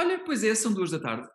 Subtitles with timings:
[0.00, 1.28] Olha, pois é, são duas da tarde.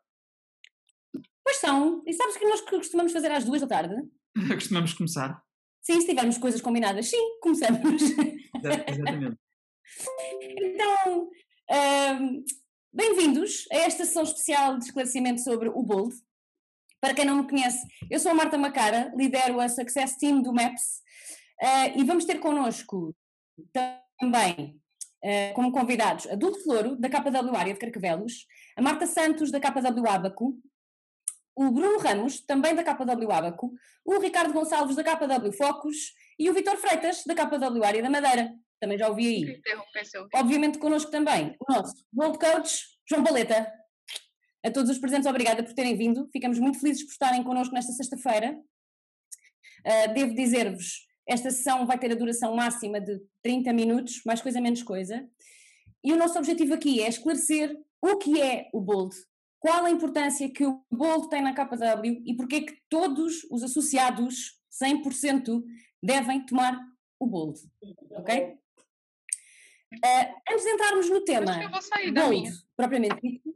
[1.43, 2.02] Pois são.
[2.04, 3.93] E sabes que nós costumamos fazer às duas da tarde?
[4.55, 5.39] costumamos começar.
[5.84, 8.01] Sim, se tivermos coisas combinadas, sim, começamos.
[8.01, 9.38] Exatamente.
[10.41, 11.29] então,
[11.70, 12.43] um,
[12.91, 16.16] bem-vindos a esta sessão especial de esclarecimento sobre o Bold.
[17.00, 20.52] Para quem não me conhece, eu sou a Marta Macara, lidero a Success Team do
[20.52, 21.04] MAPS
[21.61, 23.16] uh, e vamos ter connosco
[24.19, 24.82] também
[25.25, 28.46] uh, como convidados a Dulce Floro, da KW Área de Carcavelos,
[28.78, 30.57] a Marta Santos, da KW Abaco,
[31.56, 33.73] o Bruno Ramos, também da KW Abaco,
[34.06, 38.53] o Ricardo Gonçalves, da KW Focus e o Vitor Freitas, da KW Área da Madeira.
[38.80, 39.61] Também já ouvi aí.
[40.36, 43.72] Obviamente connosco também o nosso World Coach, João Baleta.
[44.64, 46.28] A todos os presentes, obrigada por terem vindo.
[46.31, 48.59] Ficamos muito felizes por estarem connosco nesta sexta-feira.
[49.86, 54.61] Uh, devo dizer-vos, esta sessão vai ter a duração máxima de 30 minutos, mais coisa
[54.61, 55.28] menos coisa.
[56.03, 59.16] E o nosso objetivo aqui é esclarecer o que é o Bold,
[59.59, 63.64] qual a importância que o Bold tem na KW e porque é que todos os
[63.64, 65.64] associados, 100%,
[66.02, 66.80] devem tomar
[67.19, 67.59] o Bold.
[68.11, 68.58] Ok?
[69.94, 71.58] Uh, antes de entrarmos no tema
[72.14, 73.55] Bold, propriamente dito,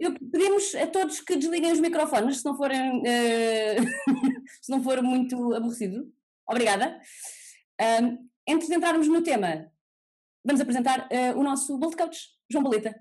[0.00, 3.02] eu pedimos a todos que desliguem os microfones se não forem uh,
[4.62, 6.10] se não for muito aborrecido.
[6.50, 7.00] Obrigada.
[8.02, 9.70] Um, antes de entrarmos no tema,
[10.44, 12.92] vamos apresentar uh, o nosso Bold Coach, João Boleta.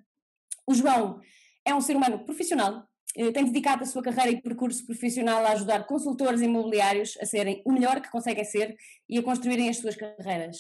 [0.68, 1.20] O João
[1.66, 5.54] é um ser humano profissional, uh, tem dedicado a sua carreira e percurso profissional a
[5.54, 8.76] ajudar consultores imobiliários a serem o melhor que conseguem ser
[9.10, 10.58] e a construírem as suas carreiras.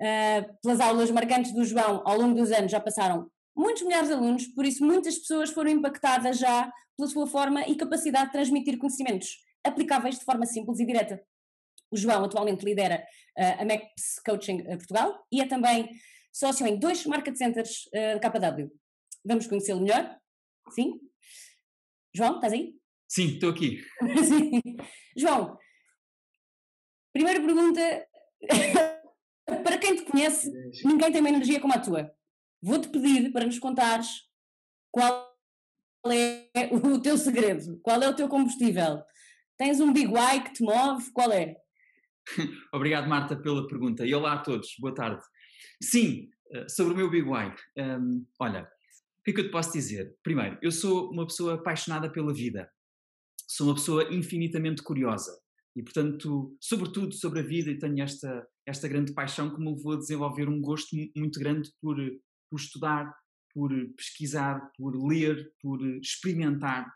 [0.00, 4.14] Uh, pelas aulas marcantes do João, ao longo dos anos já passaram muitos milhares de
[4.14, 8.78] alunos, por isso muitas pessoas foram impactadas já pela sua forma e capacidade de transmitir
[8.78, 11.20] conhecimentos aplicáveis de forma simples e direta.
[11.94, 13.06] O João atualmente lidera
[13.38, 15.88] uh, a Maps Coaching uh, Portugal e é também
[16.32, 18.68] sócio em dois market centers uh, KW.
[19.24, 20.18] Vamos conhecê-lo melhor?
[20.70, 20.98] Sim?
[22.12, 22.74] João, estás aí?
[23.08, 23.80] Sim, estou aqui.
[24.26, 24.60] Sim.
[25.16, 25.56] João,
[27.12, 27.80] primeira pergunta.
[29.62, 30.50] para quem te conhece,
[30.84, 32.12] ninguém tem uma energia como a tua.
[32.60, 34.08] Vou-te pedir para nos contares
[34.90, 35.32] qual
[36.06, 39.00] é o teu segredo, qual é o teu combustível.
[39.56, 41.12] Tens um big why que te move?
[41.12, 41.62] Qual é?
[42.72, 44.06] Obrigado, Marta, pela pergunta.
[44.06, 45.22] E olá a todos, boa tarde.
[45.82, 47.52] Sim, eh, sobre o meu Big Why.
[47.78, 50.14] Um, olha, o que é que eu te posso dizer?
[50.22, 52.68] Primeiro, eu sou uma pessoa apaixonada pela vida.
[53.48, 55.38] Sou uma pessoa infinitamente curiosa.
[55.76, 59.94] E, portanto, sobretudo sobre a vida, e tenho esta, esta grande paixão que me levou
[59.94, 61.96] a desenvolver um gosto muito grande por,
[62.48, 63.12] por estudar,
[63.52, 66.86] por pesquisar, por ler, por experimentar.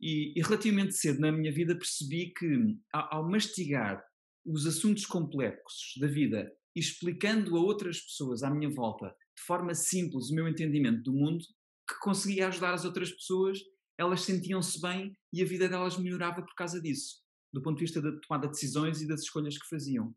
[0.00, 4.02] E, e relativamente cedo na minha vida percebi que, ao, ao mastigar
[4.50, 10.30] os assuntos complexos da vida explicando a outras pessoas à minha volta de forma simples
[10.30, 11.44] o meu entendimento do mundo,
[11.88, 13.58] que conseguia ajudar as outras pessoas,
[13.98, 17.16] elas sentiam-se bem e a vida delas melhorava por causa disso,
[17.52, 20.14] do ponto de vista da tomada de decisões e das escolhas que faziam.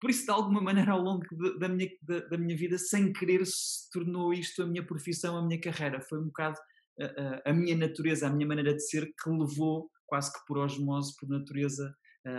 [0.00, 1.24] Por isso, de alguma maneira, ao longo
[1.58, 5.44] da minha, da, da minha vida, sem querer, se tornou isto a minha profissão, a
[5.44, 6.00] minha carreira.
[6.00, 6.56] Foi um bocado
[7.00, 10.58] a, a, a minha natureza, a minha maneira de ser, que levou, quase que por
[10.58, 11.92] osmose, por natureza,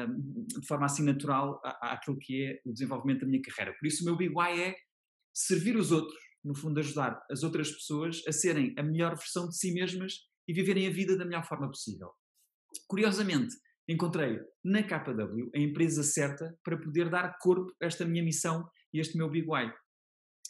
[0.08, 3.76] de forma assim natural àquilo que é o desenvolvimento da minha carreira.
[3.80, 4.76] Por isso, o meu big why é
[5.34, 9.58] servir os outros, no fundo, ajudar as outras pessoas a serem a melhor versão de
[9.58, 10.14] si mesmas
[10.48, 12.12] e viverem a vida da melhor forma possível.
[12.88, 13.56] Curiosamente,
[13.88, 19.00] encontrei na KW a empresa certa para poder dar corpo a esta minha missão e
[19.00, 19.68] este meu big why.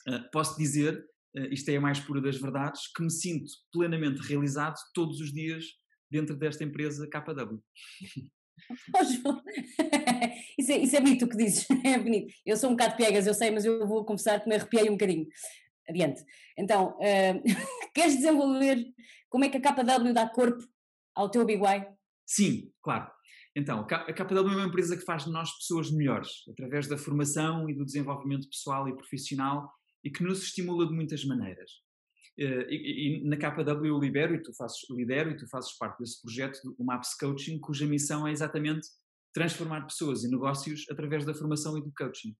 [0.07, 0.97] Uh, posso dizer,
[1.37, 5.31] uh, isto é a mais pura das verdades, que me sinto plenamente realizado todos os
[5.31, 5.65] dias
[6.11, 7.59] dentro desta empresa KW.
[10.57, 12.33] Isso, é, isso é bonito o que dizes, é bonito.
[12.45, 14.93] Eu sou um bocado piegas, eu sei, mas eu vou confessar que me arrepiei um
[14.93, 15.27] bocadinho.
[15.87, 16.23] Adiante.
[16.57, 18.85] Então, uh, queres desenvolver
[19.29, 20.63] como é que a KW dá corpo
[21.15, 21.85] ao teu Big Y?
[22.25, 23.09] Sim, claro.
[23.55, 27.69] Então, a KW é uma empresa que faz de nós pessoas melhores, através da formação
[27.69, 29.69] e do desenvolvimento pessoal e profissional
[30.03, 31.71] e que nos estimula de muitas maneiras.
[32.39, 35.99] Eh, e, e, na KW eu libero e tu fazes, lidero e tu fazes parte
[35.99, 38.87] desse projeto, o MAPS Coaching, cuja missão é exatamente
[39.33, 42.33] transformar pessoas e negócios através da formação e do coaching.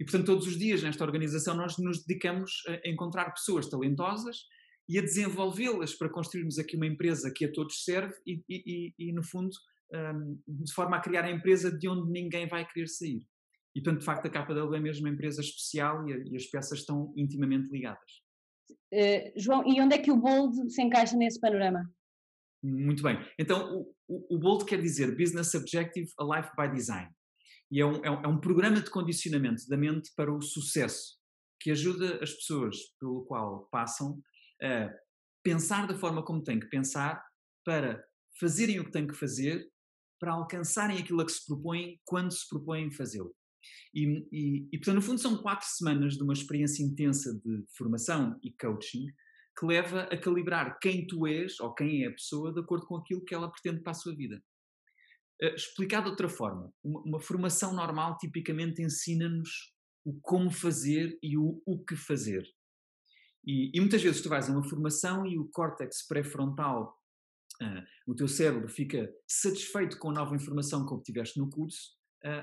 [0.00, 4.38] E, portanto, todos os dias nesta organização nós nos dedicamos a encontrar pessoas talentosas
[4.88, 9.12] e a desenvolvê-las para construirmos aqui uma empresa que a todos serve e, e, e
[9.12, 9.50] no fundo,
[10.46, 13.22] de forma a criar a empresa de onde ninguém vai querer sair.
[13.74, 17.12] E, portanto, de facto, a KW é mesmo uma empresa especial e as peças estão
[17.16, 18.25] intimamente ligadas.
[18.92, 21.88] Uh, João, e onde é que o Bold se encaixa nesse panorama?
[22.62, 23.18] Muito bem.
[23.38, 27.10] Então, o, o, o Bold quer dizer Business Objective A Life by Design.
[27.70, 31.18] E é um, é, um, é um programa de condicionamento da mente para o sucesso,
[31.60, 34.20] que ajuda as pessoas pelo qual passam
[34.62, 34.90] a
[35.42, 37.22] pensar da forma como têm que pensar
[37.64, 38.02] para
[38.38, 39.68] fazerem o que têm que fazer
[40.20, 43.34] para alcançarem aquilo a que se propõem quando se propõem fazê-lo.
[43.94, 48.38] E, e, e, portanto, no fundo, são quatro semanas de uma experiência intensa de formação
[48.42, 49.06] e coaching
[49.58, 52.96] que leva a calibrar quem tu és ou quem é a pessoa de acordo com
[52.96, 54.42] aquilo que ela pretende para a sua vida.
[55.42, 59.74] Uh, explicado de outra forma, uma, uma formação normal tipicamente ensina-nos
[60.04, 62.46] o como fazer e o, o que fazer.
[63.44, 66.98] E, e, muitas vezes tu vais a uma formação e o córtex pré-frontal,
[67.62, 71.95] uh, o teu cérebro fica satisfeito com a nova informação que obtiveste no curso,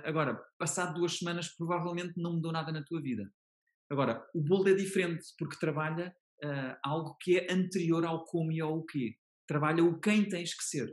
[0.03, 3.29] agora, passado duas semanas, provavelmente não mudou nada na tua vida.
[3.89, 8.59] Agora, o Bold é diferente porque trabalha uh, algo que é anterior ao como e
[8.59, 9.15] ao quê.
[9.47, 10.91] Trabalha o quem tens que ser.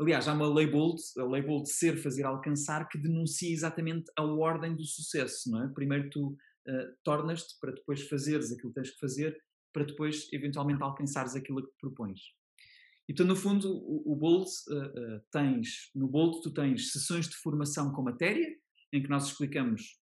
[0.00, 4.24] Aliás, há uma lei Bold, a lei Bold ser, fazer, alcançar, que denuncia exatamente a
[4.24, 5.72] ordem do sucesso, não é?
[5.72, 6.36] Primeiro tu uh,
[7.04, 9.40] tornas-te para depois fazeres aquilo que tens que fazer,
[9.72, 11.86] para depois eventualmente alcançares aquilo que te
[13.08, 17.36] Então, no fundo, o, o Bold uh, uh, tens, no Bold tu tens sessões de
[17.36, 18.48] formação com matéria,
[18.92, 20.02] em que nós explicamos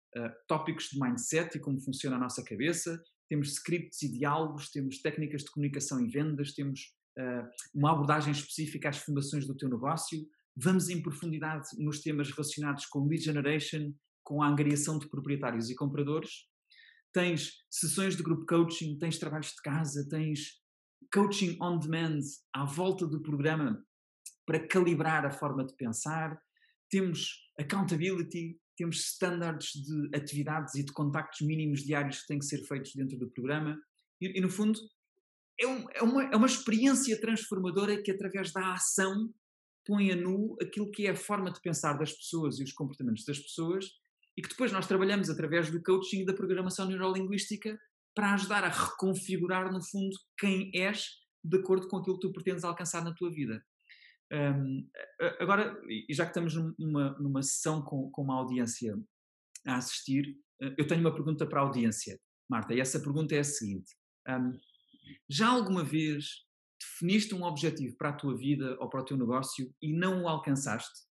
[0.48, 3.00] tópicos de mindset e como funciona a nossa cabeça,
[3.30, 8.90] temos scripts e diálogos, temos técnicas de comunicação e vendas, temos uh, uma abordagem específica
[8.90, 13.94] às fundações do teu negócio, vamos em profundidade nos temas relacionados com lead generation,
[14.24, 16.48] com a angariação de proprietários e compradores,
[17.14, 20.62] tens sessões de grupo coaching, tens trabalhos de casa, tens
[21.14, 22.20] coaching on demand
[22.54, 23.84] à volta do programa
[24.46, 26.42] para calibrar a forma de pensar,
[26.90, 32.64] temos accountability, temos standards de atividades e de contactos mínimos diários que têm que ser
[32.66, 33.78] feitos dentro do programa.
[34.22, 34.80] E, e no fundo,
[35.60, 39.34] é, um, é, uma, é uma experiência transformadora que, através da ação,
[39.86, 43.24] põe a nu aquilo que é a forma de pensar das pessoas e os comportamentos
[43.26, 43.86] das pessoas
[44.38, 47.80] e que depois nós trabalhamos através do coaching e da programação neurolinguística
[48.18, 51.06] para ajudar a reconfigurar, no fundo, quem és
[51.44, 53.64] de acordo com aquilo que tu pretendes alcançar na tua vida.
[54.34, 54.90] Um,
[55.40, 55.80] agora,
[56.10, 58.98] já que estamos numa, numa sessão com, com uma audiência
[59.68, 62.20] a assistir, eu tenho uma pergunta para a audiência,
[62.50, 63.96] Marta, e essa pergunta é a seguinte:
[64.28, 64.60] um,
[65.30, 66.44] já alguma vez
[66.82, 70.28] definiste um objetivo para a tua vida ou para o teu negócio e não o
[70.28, 71.06] alcançaste?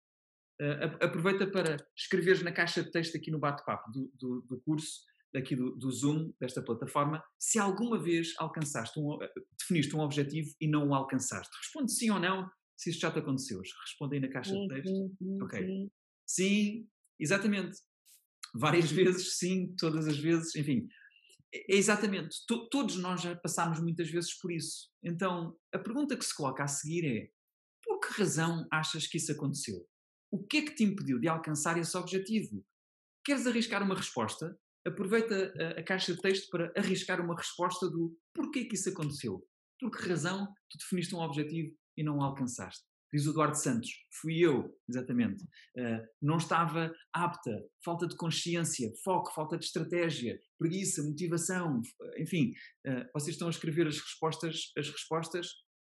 [0.60, 5.02] Uh, aproveita para escreveres na caixa de texto aqui no bate-papo do, do, do, curso,
[5.36, 9.18] daqui do, do, Zoom, desta plataforma, se alguma vez alcançaste um,
[9.58, 11.54] definiste um objetivo e não o alcançaste.
[11.58, 13.60] Responde sim ou não, se isto já te aconteceu.
[13.60, 14.94] Responde aí na caixa sim, de texto.
[14.94, 15.90] Sim, sim, ok.
[16.26, 16.88] Sim.
[17.20, 17.78] exatamente.
[18.54, 20.88] Várias vezes, sim, todas as vezes, enfim.
[21.54, 22.38] É, é exatamente.
[22.70, 24.90] Todos nós já passámos muitas vezes por isso.
[25.02, 27.30] Então, a pergunta que se coloca a seguir é:
[27.84, 29.86] por que razão achas que isso aconteceu?
[30.30, 32.64] O que é que te impediu de alcançar esse objetivo?
[33.24, 34.58] Queres arriscar uma resposta?
[34.86, 39.44] Aproveita a, a caixa de texto para arriscar uma resposta do porquê que isso aconteceu.
[39.80, 42.84] Por que razão tu definiste um objetivo e não o alcançaste.
[43.12, 43.88] Diz o Eduardo Santos,
[44.20, 45.42] fui eu, exatamente.
[45.76, 47.50] Uh, não estava apta,
[47.84, 51.80] falta de consciência, foco, falta de estratégia, preguiça, motivação,
[52.18, 52.52] enfim,
[52.86, 55.48] uh, vocês estão a escrever as respostas, as respostas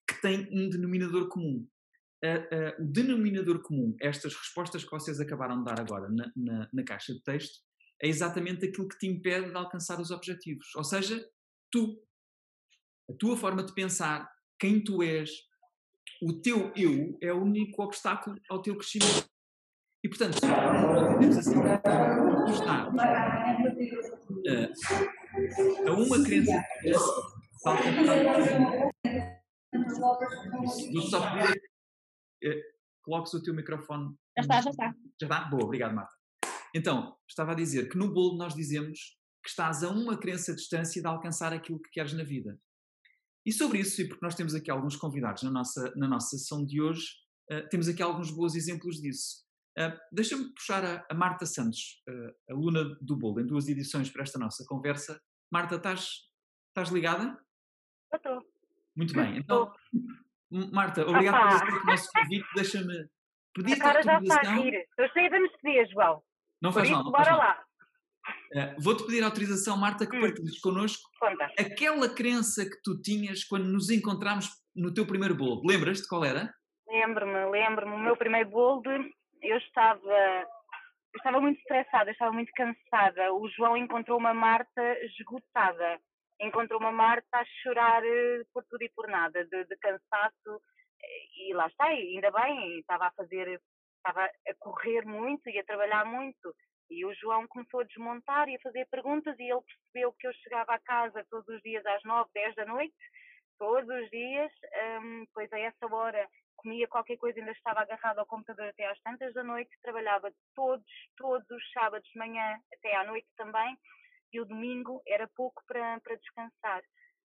[0.08, 1.66] que têm um denominador comum.
[2.24, 6.84] Uh, o denominador comum, estas respostas que vocês acabaram de dar agora na, na, na
[6.84, 7.60] caixa de texto,
[8.06, 10.76] é exatamente aquilo que te impede de alcançar os objetivos.
[10.76, 11.28] Ou seja,
[11.72, 12.00] tu,
[13.10, 15.32] a tua forma de pensar, quem tu és,
[16.22, 19.28] o teu eu é o único obstáculo ao teu crescimento.
[20.04, 20.40] E, portanto,
[21.20, 21.66] temos assim, uh,
[25.88, 26.64] a uma crença
[27.64, 27.84] falta
[30.94, 31.58] Vou só pedir
[32.44, 32.62] uh,
[33.02, 34.16] coloques o teu microfone.
[34.38, 34.94] Já está, já está.
[35.20, 35.40] Já está?
[35.50, 36.14] Boa, obrigado, Marta.
[36.76, 40.58] Então, estava a dizer que no bolo nós dizemos que estás a uma crença de
[40.58, 42.60] distância de alcançar aquilo que queres na vida.
[43.46, 46.66] E sobre isso, e porque nós temos aqui alguns convidados na nossa, na nossa sessão
[46.66, 47.06] de hoje,
[47.50, 49.46] uh, temos aqui alguns bons exemplos disso.
[49.80, 54.24] Uh, Deixa-me puxar a, a, Marta Santos, uh, aluna do Bolo, em duas edições para
[54.24, 55.22] esta nossa conversa.
[55.50, 56.10] Marta, estás,
[56.70, 57.40] estás ligada?
[58.14, 58.42] estou.
[58.98, 59.38] Muito bem.
[59.40, 59.72] Então,
[60.74, 62.48] Marta, obrigado por aceitar o nosso convite.
[62.56, 63.10] Deixa-me
[63.54, 64.74] pedir Agora já está a rir.
[64.74, 66.24] Estou cheia de anestesia, João.
[66.62, 67.04] Não faz mal.
[67.04, 67.48] Não bora faz mal.
[67.48, 67.66] lá.
[68.56, 70.22] Uh, Vou-te pedir autorização, Marta, que hum.
[70.22, 71.52] partilhes connosco Conta.
[71.60, 75.62] aquela crença que tu tinhas quando nos encontramos no teu primeiro bolo.
[75.66, 76.54] Lembras-te qual era?
[76.88, 77.94] Lembro-me, lembro-me.
[77.96, 78.82] O meu primeiro bolo,
[79.42, 80.46] eu estava,
[81.14, 83.34] eu estava muito estressada, eu estava muito cansada.
[83.34, 86.00] O João encontrou uma Marta esgotada.
[86.40, 90.62] Encontrou uma Marta a chorar eh, por tudo e por nada, de, de cansaço.
[91.38, 93.62] E lá está, ainda bem, estava a fazer,
[94.08, 96.54] estava a correr muito e a trabalhar muito
[96.90, 100.34] e o João começou a desmontar e a fazer perguntas e ele percebeu que eu
[100.34, 102.96] chegava a casa todos os dias às 9, 10 da noite,
[103.58, 104.52] todos os dias,
[105.02, 109.00] um, pois a essa hora comia qualquer coisa, ainda estava agarrado ao computador até às
[109.02, 110.86] tantas da noite, trabalhava todos,
[111.18, 113.76] todos os sábados de manhã até à noite também,
[114.32, 116.82] e o domingo era pouco para, para descansar.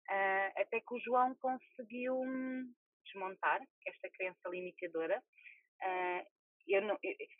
[0.09, 2.73] Uh, até que o João conseguiu hum,
[3.05, 5.21] desmontar esta crença limitadora.
[5.83, 6.36] Uh,
[6.75, 6.99] eu não,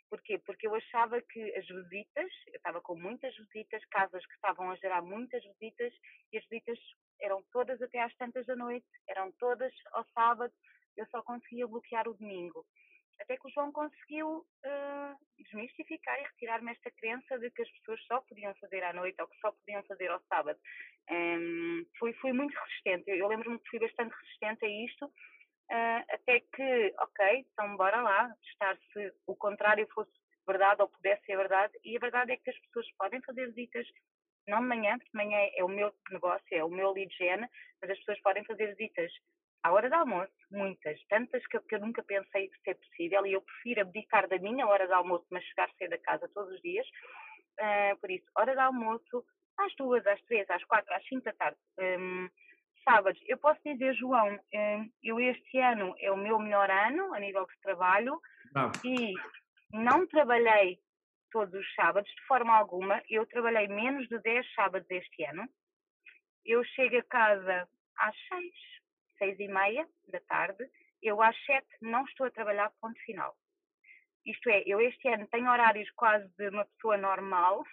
[0.09, 0.39] porquê?
[0.39, 4.77] Porque eu achava que as visitas, eu estava com muitas visitas, casas que estavam a
[4.77, 5.93] gerar muitas visitas,
[6.33, 6.79] e as visitas
[7.21, 10.53] eram todas até às tantas da noite, eram todas ao sábado,
[10.97, 12.65] eu só conseguia bloquear o domingo.
[13.19, 18.03] Até que o João conseguiu uh, desmistificar e retirar-me esta crença de que as pessoas
[18.05, 20.59] só podiam fazer à noite ou que só podiam fazer ao sábado.
[21.11, 25.11] Um, fui, fui muito resistente, eu, eu lembro-me que fui bastante resistente a isto,
[25.71, 30.11] uh, até que, ok, então bora lá, testar se o contrário fosse
[30.47, 33.87] verdade ou pudesse ser verdade, e a verdade é que as pessoas podem fazer visitas,
[34.49, 37.41] não de manhã, porque de manhã é o meu negócio, é o meu lead gen,
[37.81, 39.13] mas as pessoas podem fazer visitas
[39.65, 43.33] à hora de almoço, muitas, tantas que, que eu nunca pensei que ser possível, e
[43.33, 46.63] eu prefiro abdicar da minha hora de almoço, mas chegar cedo a casa todos os
[46.63, 46.87] dias,
[47.59, 49.25] uh, por isso, hora de almoço,
[49.59, 52.29] às duas, às três, às quatro, às cinco da tarde, um,
[52.89, 53.21] sábados.
[53.27, 57.45] Eu posso dizer, João, hum, eu este ano é o meu melhor ano a nível
[57.45, 58.21] de trabalho
[58.85, 59.13] e
[59.73, 60.79] não trabalhei
[61.33, 63.03] todos os sábados de forma alguma.
[63.11, 65.49] Eu trabalhei menos de 10 sábados este ano.
[66.45, 68.53] Eu chego a casa às 6,
[69.19, 70.65] 6 e meia da tarde.
[71.03, 73.35] Eu às 7 não estou a trabalhar, ponto final.
[74.25, 77.65] Isto é, eu este ano tenho horários quase de uma pessoa normal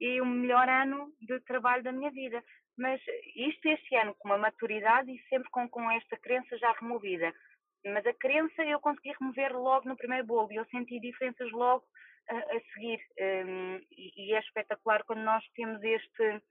[0.00, 2.42] e o melhor ano de trabalho da minha vida
[2.76, 3.00] mas
[3.34, 7.32] isto este ano com uma maturidade e sempre com, com esta crença já removida.
[7.84, 11.84] Mas a crença eu consegui remover logo no primeiro bolo e eu senti diferenças logo
[12.28, 13.00] a, a seguir.
[13.18, 16.42] Um, e, e, é espetacular quando nós temos este,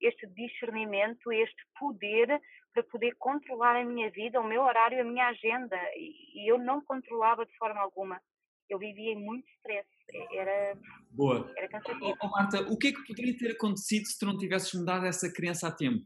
[0.00, 2.40] este discernimento, este poder
[2.72, 5.78] para poder controlar a minha vida, o meu horário, a minha agenda.
[5.94, 8.20] E, e eu não controlava de forma alguma.
[8.68, 9.86] Eu vivia em muito stress
[10.32, 10.78] era,
[11.10, 11.52] Boa.
[11.56, 12.16] era cansativo.
[12.20, 15.32] Oh, Marta, o que é que poderia ter acontecido se tu não tivesses mudado essa
[15.32, 16.04] crença a tempo?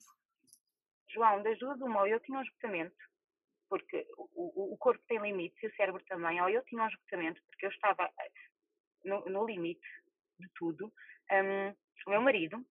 [1.13, 2.97] João, das duas uma, eu tinha um esgotamento,
[3.69, 7.41] porque o, o corpo tem limites e o cérebro também, ou eu tinha um esgotamento,
[7.47, 8.31] porque eu estava eh,
[9.05, 9.87] no, no limite
[10.39, 10.93] de tudo.
[11.33, 11.75] Um,
[12.07, 12.65] o meu marido,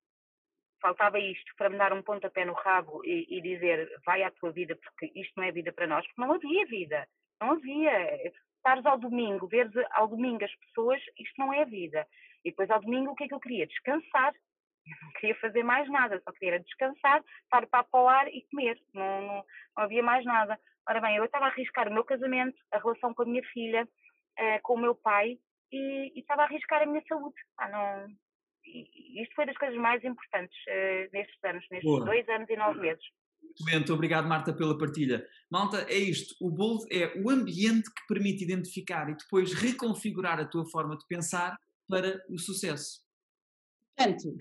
[0.80, 4.50] faltava isto para me dar um pontapé no rabo e, e, dizer vai à tua
[4.52, 7.08] vida porque isto não é vida para nós, porque não havia vida,
[7.40, 8.32] não havia
[8.66, 12.04] estares ao domingo, veres ao domingo as pessoas, isto não é vida.
[12.44, 13.66] E depois ao domingo o que é que eu queria?
[13.66, 14.34] Descansar.
[14.86, 18.80] Eu não queria fazer mais nada, só queria descansar, estar para o ar e comer.
[18.94, 19.44] Não, não,
[19.76, 20.56] não, havia mais nada.
[20.88, 23.82] Ora bem, eu estava a arriscar o meu casamento, a relação com a minha filha,
[23.82, 25.38] uh, com o meu pai
[25.72, 27.34] e, e, estava a arriscar a minha saúde.
[27.58, 28.06] Ah, não,
[28.64, 32.04] e, isto foi das coisas mais importantes uh, nestes anos, nestes Boa.
[32.04, 33.04] dois anos e nove meses.
[33.58, 35.26] Excelente, obrigado Marta pela partilha.
[35.50, 40.46] Malta, é isto, o Bold é o ambiente que permite identificar e depois reconfigurar a
[40.46, 41.56] tua forma de pensar
[41.88, 43.00] para o sucesso.
[43.96, 44.36] Portanto,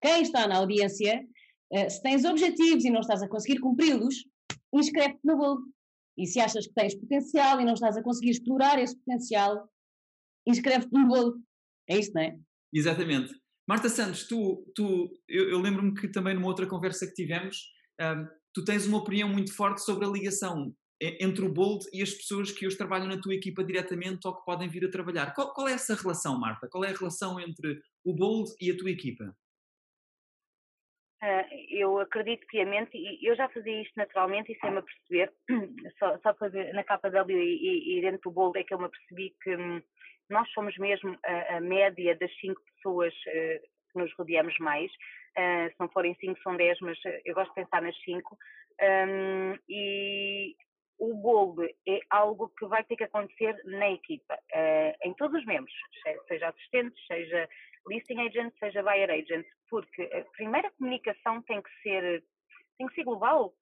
[0.00, 1.26] quem está na audiência,
[1.72, 4.24] eh, se tens objetivos e não estás a conseguir cumpri-los,
[4.72, 5.62] inscreve-te no Bold.
[6.16, 9.68] E se achas que tens potencial e não estás a conseguir explorar esse potencial,
[10.46, 11.42] inscreve-te no Bold.
[11.88, 12.38] É isto, não é?
[12.72, 13.34] Exatamente.
[13.66, 18.28] Marta Santos, tu, tu eu, eu lembro-me que também numa outra conversa que tivemos, um,
[18.52, 22.52] tu tens uma opinião muito forte sobre a ligação entre o Bold e as pessoas
[22.52, 25.34] que hoje trabalham na tua equipa diretamente ou que podem vir a trabalhar.
[25.34, 26.68] Qual, qual é essa relação, Marta?
[26.68, 29.36] Qual é a relação entre o Bold e a tua equipa?
[31.22, 35.32] Uh, eu acredito piamente, e eu já fazia isto naturalmente e sem-me aperceber,
[35.98, 36.36] só, só
[36.74, 39.82] na KW e, e, dentro do Bold é que eu me apercebi que hum,
[40.28, 45.70] nós somos mesmo a, a média das cinco pessoas uh, que nos rodeamos mais, uh,
[45.70, 48.36] se não forem 5 são 10, mas eh, eu gosto de pensar nas 5.
[48.82, 50.56] Um, e
[50.98, 55.46] o bold é algo que vai ter que acontecer na equipa, uh, em todos os
[55.46, 55.72] membros,
[56.28, 57.48] seja assistentes, seja
[57.88, 62.24] listing agent, seja buyer agent, porque a primeira comunicação tem que ser,
[62.76, 63.54] tem que ser global.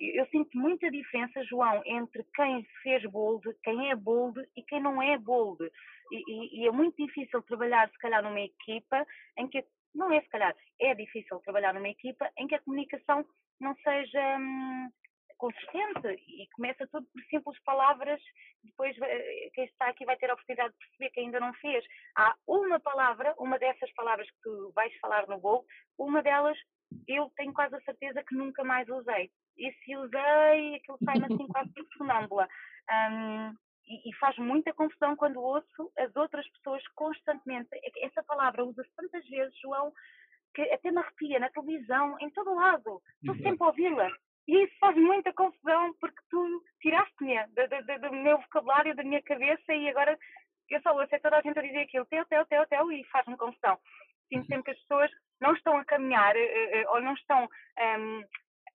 [0.00, 5.02] Eu sinto muita diferença, João, entre quem fez bold, quem é bold e quem não
[5.02, 5.68] é bold.
[6.10, 9.06] E, e, é muito difícil trabalhar, se calhar, numa equipa
[9.38, 13.24] em que não é se calhar, é difícil trabalhar numa equipa em que a comunicação
[13.60, 14.90] não seja hum,
[15.38, 18.20] consistente e começa tudo por simples palavras,
[18.62, 21.84] depois eh, quem está aqui vai ter a oportunidade de perceber que ainda não fez.
[22.16, 25.64] Há uma palavra, uma dessas palavras que tu vais falar no gol,
[25.98, 26.58] uma delas
[27.08, 29.30] eu tenho quase a certeza que nunca mais usei.
[29.56, 32.48] E se usei, aquilo sai-me assim quase por sonâmbula.
[32.90, 33.54] Um,
[33.86, 37.68] e, e, faz muita confusão quando ouço as outras pessoas constantemente.
[37.72, 39.92] É essa palavra usa-se tantas vezes, João,
[40.54, 43.02] que até me arrepia na televisão, em todo lado.
[43.20, 44.10] Estou sempre a ouvi-la.
[44.46, 49.22] E isso faz muita confusão, porque tu tiraste-me do, do, do, meu vocabulário, da minha
[49.22, 50.18] cabeça, e agora
[50.70, 53.36] eu só ouço toda a gente a dizer aquilo, teu, teu, teu, teu, e faz-me
[53.36, 53.78] confusão.
[54.28, 55.10] Sinto sempre que as pessoas
[55.40, 58.24] não estão a caminhar, uh, uh, ou não estão um,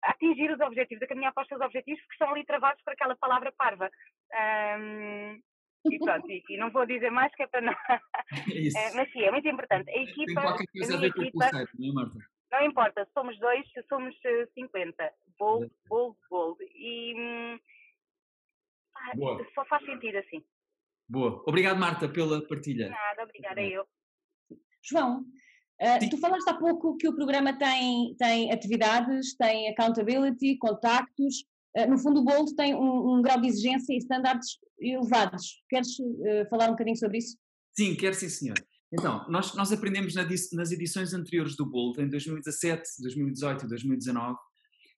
[0.03, 2.93] a atingir os objetivos, a caminhar para os seus objetivos, porque estão ali travados por
[2.93, 3.89] aquela palavra parva.
[4.33, 5.41] Um,
[5.85, 7.73] e pronto, e, não vou dizer mais que é para não.
[8.29, 9.89] É, mas sim, é muito importante.
[9.89, 10.25] A equipa.
[10.25, 12.19] Tem qualquer coisa a, a ver com equipa, o conceito, não é, Marta?
[12.51, 14.15] Não importa, somos dois, somos
[14.55, 15.13] 50.
[15.37, 16.63] Bold, bold, bold.
[16.75, 17.59] E hum,
[19.15, 19.45] Boa.
[19.53, 20.43] só faz sentido assim.
[21.07, 21.43] Boa.
[21.47, 22.89] Obrigado, Marta, pela partilha.
[22.89, 23.85] Nada, obrigada eu.
[24.83, 31.45] João, uh, tu falaste há pouco que o programa tem, tem atividades, tem accountability, contactos.
[31.77, 35.61] Uh, no fundo, o Bold tem um, um, grau de exigência e estándares elevados.
[35.69, 37.37] Queres uh, falar um bocadinho sobre isso?
[37.77, 38.57] Sim, quero sim, senhor.
[38.91, 44.37] Então, nós, nós aprendemos nas edições anteriores do Bolt, em 2017, 2018 e 2019,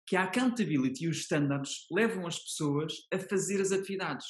[0.05, 4.25] que a accountability e os standards levam as pessoas a fazer as atividades.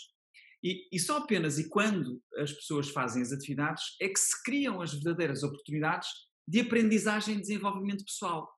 [0.63, 4.81] E, e, só apenas e quando as pessoas fazem as atividades é que se criam
[4.81, 6.09] as verdadeiras oportunidades
[6.47, 8.49] de aprendizagem e desenvolvimento pessoal.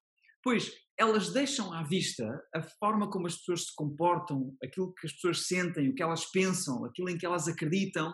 [0.44, 0.72] Pois
[1.02, 5.48] elas deixam à vista a forma como as pessoas se comportam, aquilo que as pessoas
[5.48, 8.14] sentem, o que elas pensam, aquilo em que elas acreditam,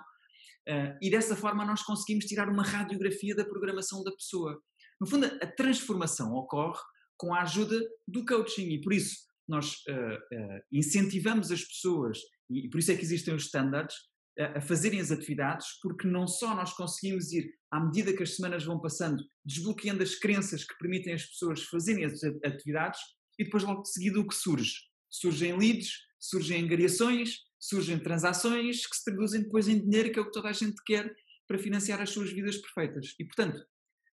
[0.67, 4.61] Uh, e dessa forma nós conseguimos tirar uma radiografia da programação da pessoa.
[4.99, 6.81] No fundo, a transformação ocorre
[7.15, 9.15] com a ajuda do coaching e por isso
[9.47, 13.95] nós uh, uh, incentivamos as pessoas, e, por isso é que existem os standards,
[14.39, 18.63] a fazerem as atividades, porque não só nós conseguimos ir, à medida que as semanas
[18.63, 22.99] vão passando, desbloqueando as crenças que permitem as pessoas fazerem as atividades,
[23.39, 24.73] e depois logo de seguida o que surge?
[25.09, 30.25] Surgem leads, surgem angariações, surgem transações que se traduzem depois em dinheiro, que é o
[30.25, 31.13] que toda a gente quer
[31.47, 33.15] para financiar as suas vidas perfeitas.
[33.19, 33.63] E, portanto,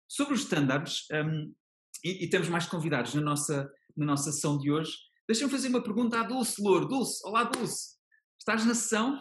[0.07, 1.53] sobre os standards, um,
[2.03, 4.91] e, e, temos mais convidados na nossa, na nossa sessão de hoje,
[5.27, 6.87] deixem-me fazer uma pergunta à Dulce Louro.
[6.87, 7.97] Dulce, olá Dulce,
[8.37, 9.19] estás na sessão?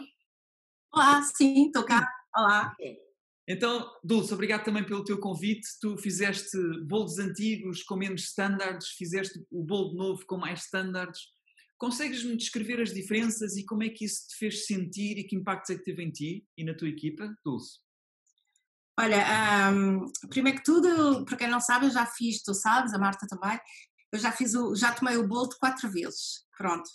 [0.94, 2.06] Olá, sim, estou cá.
[2.36, 2.76] Olá.
[3.48, 5.66] Então, Dulce, obrigado também pelo teu convite.
[5.80, 11.18] Tu fizeste bolos antigos com menos standards, fizeste o bolo novo com mais standards.
[11.78, 15.70] Consegues-me descrever as diferenças e como é que isso te fez sentir e que impactos
[15.70, 17.78] é que teve em ti e na tua equipa, Dulce?
[19.00, 22.98] Olha, um, primeiro que tudo, para quem não sabe, eu já fiz, tu sabes, a
[22.98, 23.58] Marta também,
[24.12, 26.86] eu já fiz o, já tomei o bolo quatro vezes, pronto.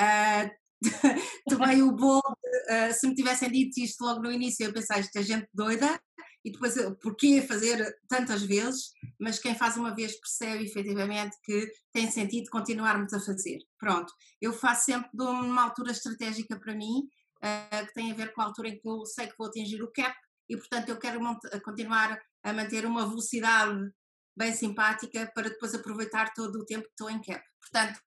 [0.00, 0.63] Uh,
[1.48, 5.16] tomei o bolo, uh, se me tivessem dito isto logo no início, eu pensei, isto
[5.16, 6.00] é gente doida,
[6.44, 12.10] e depois porquê fazer tantas vezes, mas quem faz uma vez percebe efetivamente que tem
[12.10, 13.58] sentido continuarmos a fazer.
[13.78, 17.08] Pronto, eu faço sempre de uma altura estratégica para mim,
[17.38, 19.82] uh, que tem a ver com a altura em que eu sei que vou atingir
[19.82, 20.14] o cap
[20.48, 21.20] e, portanto, eu quero
[21.64, 23.90] continuar a manter uma velocidade
[24.36, 27.42] bem simpática para depois aproveitar todo o tempo que estou em cap.
[27.60, 27.98] Portanto,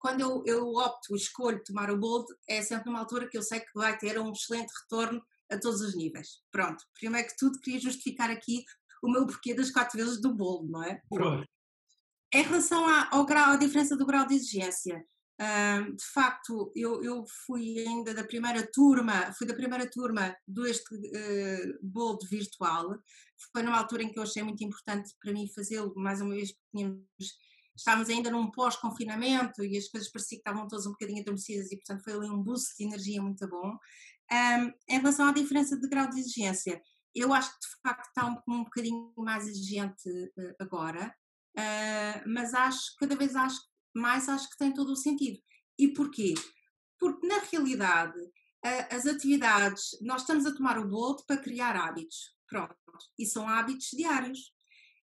[0.00, 3.60] quando eu, eu opto, escolho tomar o bold, é sempre numa altura que eu sei
[3.60, 6.40] que vai ter um excelente retorno a todos os níveis.
[6.50, 8.64] Pronto, primeiro que tudo queria justificar aqui
[9.02, 11.00] o meu porquê das quatro vezes do bolo, não é?
[11.08, 11.46] Pronto.
[12.32, 15.04] Em relação ao grau, à diferença do grau de exigência,
[15.40, 20.94] uh, de facto, eu, eu, fui ainda da primeira turma, fui da primeira turma deste
[20.94, 22.96] uh, bolo virtual,
[23.52, 26.52] foi numa altura em que eu achei muito importante para mim fazê-lo, mais uma vez,
[26.52, 27.04] porque tínhamos
[27.80, 31.76] estávamos ainda num pós-confinamento e as coisas pareciam que estavam todas um bocadinho adormecidas e,
[31.76, 33.76] portanto, foi ali um boost de energia muito bom.
[34.32, 36.80] Um, em relação à diferença de grau de exigência,
[37.14, 41.14] eu acho que de facto está um, um bocadinho mais exigente uh, agora,
[41.58, 43.58] uh, mas acho, cada vez acho
[43.94, 45.40] mais acho que tem todo o sentido.
[45.78, 46.34] E porquê?
[46.98, 52.34] Porque na realidade uh, as atividades, nós estamos a tomar o Bolt para criar hábitos,
[52.46, 52.76] pronto,
[53.18, 54.52] e são hábitos diários.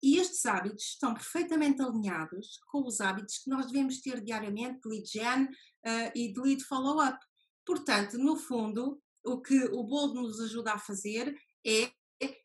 [0.01, 4.89] E estes hábitos estão perfeitamente alinhados com os hábitos que nós devemos ter diariamente de
[4.89, 7.17] lead gen uh, e de lead follow-up.
[7.65, 11.35] Portanto, no fundo, o que o Bold nos ajuda a fazer
[11.65, 11.91] é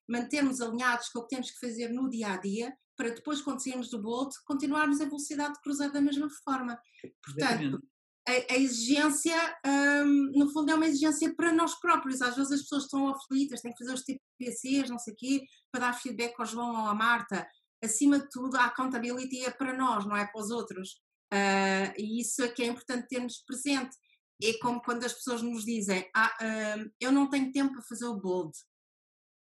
[0.08, 3.62] mantermos alinhados com o que temos que fazer no dia a dia, para depois, quando
[3.62, 6.78] sairmos do Bold, continuarmos a velocidade de cruzar da mesma forma.
[7.24, 7.82] Portanto,
[8.26, 9.34] a, a, exigência,
[9.66, 12.22] um, no fundo, é uma exigência para nós próprios.
[12.22, 15.42] Às vezes as pessoas estão aflitas, têm que fazer os TPCs, não sei o quê,
[15.70, 17.46] para dar feedback ao João ou à Marta.
[17.82, 21.02] Acima de tudo, a accountability é para nós, não é para os outros.
[21.32, 23.96] Uh, e isso é que é importante termos presente
[24.42, 28.06] é como quando as pessoas nos dizem ah, uh, eu não tenho tempo para fazer
[28.06, 28.52] o bold.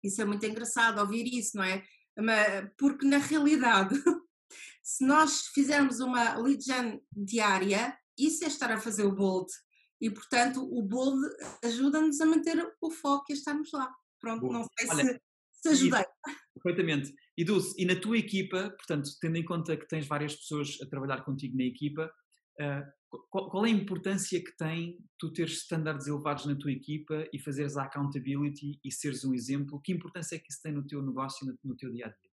[0.02, 1.84] Isso é muito engraçado ouvir isso, não é?
[2.76, 3.94] Porque na realidade,
[4.82, 9.50] se nós fizermos uma lead gen diária, isso é estar a fazer o bold.
[10.00, 11.20] E portanto, o bold
[11.64, 13.92] ajuda-nos a manter o foco e a estarmos lá.
[14.20, 14.52] Pronto, Boa.
[14.52, 15.20] não sei Olha, se,
[15.62, 16.04] se ajudei.
[16.54, 17.12] Perfeitamente.
[17.36, 20.86] E Dulce, e na tua equipa, portanto, tendo em conta que tens várias pessoas a
[20.86, 22.12] trabalhar contigo na equipa,
[22.60, 27.26] uh, qual, qual, é a importância que tem tu teres estándares elevados na tua equipa
[27.32, 29.80] e fazeres a accountability e seres um exemplo?
[29.80, 32.31] Que importância é que isso tem no teu negócio, no, no teu dia a dia?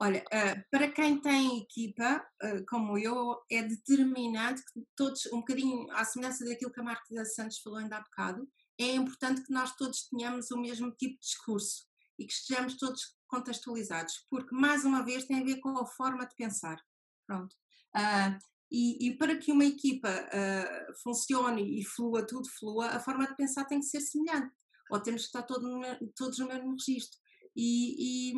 [0.00, 5.90] Olha, uh, para quem tem equipa, uh, como eu, é determinante que todos, um bocadinho
[5.90, 9.74] à semelhança daquilo que a Marta Santos falou ainda há bocado, é importante que nós
[9.74, 11.84] todos tenhamos o mesmo tipo de discurso
[12.16, 16.24] e que estejamos todos contextualizados, porque, mais uma vez, tem a ver com a forma
[16.26, 16.80] de pensar.
[17.26, 17.54] Pronto.
[17.96, 18.38] Uh,
[18.70, 23.34] e, e, para que uma equipa uh, funcione e flua, tudo flua, a forma de
[23.36, 24.54] pensar tem que ser semelhante,
[24.90, 25.80] ou temos que estar todo
[26.14, 27.18] todos no mesmo registro.
[27.60, 28.34] E, e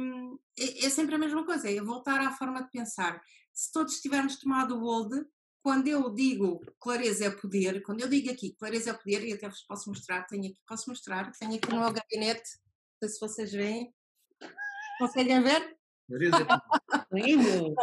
[0.58, 3.22] é, é, sempre a mesma coisa, é voltar à forma de pensar.
[3.52, 5.26] Se todos tivermos tomado o old,
[5.62, 9.46] quando eu digo clareza é poder, quando eu digo aqui clareza é poder, e até
[9.46, 12.48] vos posso mostrar, tenho aqui, posso mostrar, tenho aqui no meu gabinete,
[13.02, 13.94] não sei se vocês veem,
[14.98, 15.76] conseguem ver?
[16.08, 17.74] Clareza é poder.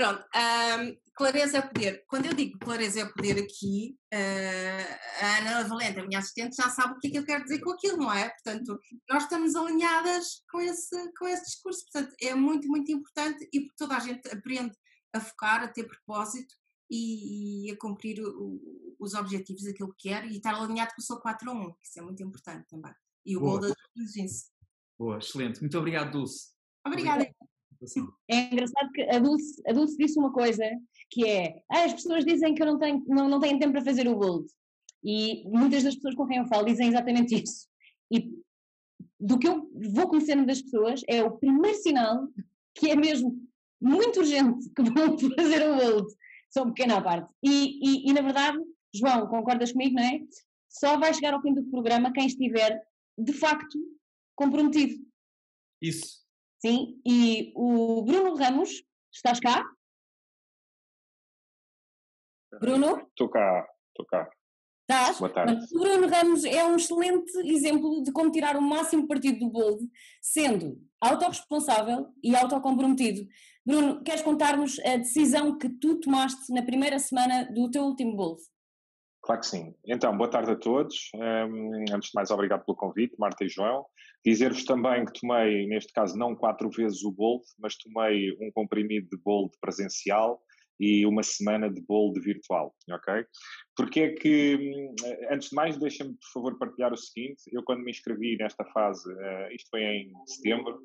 [0.00, 2.06] Pronto, um, clareza é poder.
[2.08, 6.70] Quando eu digo clareza é poder aqui, uh, a Ana Valente, a minha assistente, já
[6.70, 8.30] sabe o que é que eu quero dizer com aquilo, não é?
[8.30, 11.84] Portanto, nós estamos alinhadas com esse, com esse discurso.
[11.84, 14.74] Portanto, é muito, muito importante e porque toda a gente aprende
[15.12, 16.54] a focar, a ter propósito
[16.90, 21.04] e, e a cumprir o, os objetivos daquilo que quer e estar alinhado com o
[21.04, 22.94] seu 4 a 1, isso é muito importante também.
[23.26, 24.48] E o gol da inteligência.
[24.98, 25.60] Boa, excelente.
[25.60, 26.54] Muito obrigado, Dulce.
[26.86, 27.30] Obrigada.
[28.28, 30.64] É engraçado que a Dulce, a Dulce disse uma coisa
[31.10, 33.84] que é ah, as pessoas dizem que eu não tenho, não, não tenho tempo para
[33.84, 34.46] fazer o bold.
[35.02, 37.66] E muitas das pessoas com quem eu falo dizem exatamente isso.
[38.10, 38.30] E
[39.18, 42.28] do que eu vou conhecendo das pessoas é o primeiro sinal
[42.74, 43.36] que é mesmo
[43.80, 46.06] muito urgente que vão fazer o bold.
[46.50, 47.32] Só uma pequena parte.
[47.42, 48.58] E, e, e na verdade,
[48.94, 50.20] João, concordas comigo, não é?
[50.68, 52.82] Só vai chegar ao fim do programa quem estiver
[53.16, 53.78] de facto
[54.34, 55.04] comprometido.
[55.80, 56.20] Isso.
[56.60, 59.64] Sim, e o Bruno Ramos, estás cá?
[62.60, 62.98] Bruno?
[63.08, 64.30] Estou cá, estou cá.
[64.82, 65.18] Estás?
[65.18, 65.64] Boa tarde.
[65.74, 69.88] O Bruno Ramos é um excelente exemplo de como tirar o máximo partido do Bold,
[70.20, 73.26] sendo autorresponsável e autocomprometido.
[73.64, 78.42] Bruno, queres contar-nos a decisão que tu tomaste na primeira semana do teu último Bold?
[79.22, 79.74] Claro que sim.
[79.86, 81.10] Então, boa tarde a todos.
[81.14, 83.84] Um, antes de mais, obrigado pelo convite, Marta e João.
[84.24, 89.08] Dizer-vos também que tomei, neste caso, não quatro vezes o Bold, mas tomei um comprimido
[89.10, 90.42] de Bold presencial
[90.80, 93.26] e uma semana de Bold virtual, ok?
[93.76, 94.94] Porque é que, hum,
[95.30, 97.42] antes de mais, deixa-me, por favor, partilhar o seguinte.
[97.52, 100.80] Eu, quando me inscrevi nesta fase, uh, isto foi em setembro,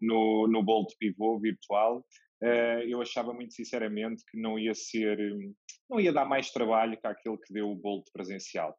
[0.00, 2.04] no, no Bold Pivô virtual,
[2.42, 5.54] uh, eu achava muito sinceramente que não ia ser hum,
[5.88, 8.76] não ia dar mais trabalho que aquele que deu o Bolt presencial.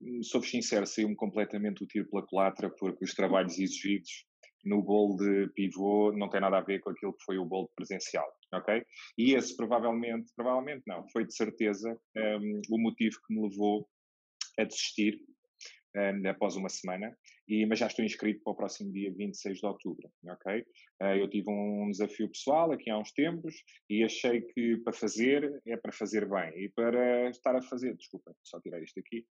[0.00, 4.26] Hum, sou-vos sincero, saiu-me completamente o tiro pela culatra, porque os trabalhos exigidos
[4.64, 7.70] no bolo de pivô não tem nada a ver com aquilo que foi o bolo
[7.76, 8.82] presencial, ok?
[9.18, 13.86] E esse provavelmente, provavelmente não, foi de certeza um, o motivo que me levou
[14.58, 15.20] a desistir
[15.96, 19.66] um, após uma semana, e, mas já estou inscrito para o próximo dia 26 de
[19.66, 20.60] outubro, ok?
[21.02, 23.54] Uh, eu tive um desafio pessoal aqui há uns tempos
[23.88, 28.34] e achei que para fazer é para fazer bem e para estar a fazer, desculpa,
[28.42, 29.24] só tirei isto aqui,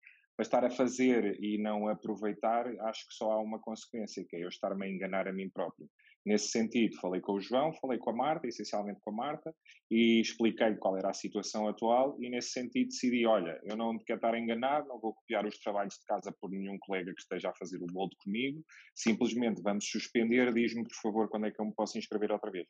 [0.42, 4.44] para estar a fazer e não aproveitar, acho que só há uma consequência, que é
[4.44, 5.88] eu estar-me a enganar a mim próprio.
[6.26, 9.54] Nesse sentido, falei com o João, falei com a Marta, essencialmente com a Marta,
[9.92, 14.04] e expliquei qual era a situação atual e nesse sentido decidi, olha, eu não te
[14.04, 17.22] quero estar a enganar, não vou copiar os trabalhos de casa por nenhum colega que
[17.22, 18.64] esteja a fazer o molde comigo,
[18.96, 22.68] simplesmente vamos suspender, diz-me por favor quando é que eu me posso inscrever outra vez,